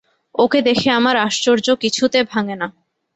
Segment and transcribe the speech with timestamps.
[0.35, 2.67] ওঁকে দেখে আমার আশ্চর্য কিছুতে ভাঙে না।